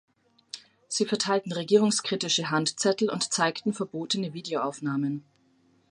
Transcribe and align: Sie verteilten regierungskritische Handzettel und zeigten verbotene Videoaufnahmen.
Sie 0.87 1.05
verteilten 1.05 1.51
regierungskritische 1.53 2.49
Handzettel 2.49 3.07
und 3.11 3.31
zeigten 3.31 3.71
verbotene 3.71 4.33
Videoaufnahmen. 4.33 5.23